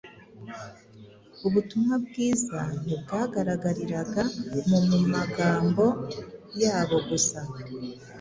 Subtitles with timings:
[1.47, 4.23] Ubutumwa bwiza ntibwagaragariraga
[4.67, 5.85] mu mu magambo
[6.61, 7.39] yabo gusa,